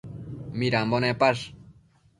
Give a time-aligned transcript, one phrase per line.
[0.57, 1.43] Midambo nepash?